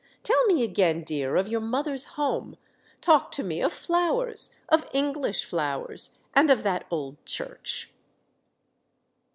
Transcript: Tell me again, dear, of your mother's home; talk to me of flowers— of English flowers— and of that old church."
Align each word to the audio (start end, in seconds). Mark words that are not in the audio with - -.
Tell 0.23 0.43
me 0.47 0.63
again, 0.63 1.03
dear, 1.03 1.35
of 1.35 1.47
your 1.47 1.61
mother's 1.61 2.05
home; 2.17 2.57
talk 3.01 3.31
to 3.33 3.43
me 3.43 3.61
of 3.61 3.71
flowers— 3.71 4.49
of 4.69 4.89
English 4.93 5.45
flowers— 5.45 6.15
and 6.35 6.49
of 6.49 6.63
that 6.63 6.87
old 6.89 7.23
church." 7.23 7.91